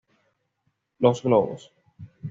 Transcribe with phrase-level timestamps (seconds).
[0.97, 1.71] Los globos.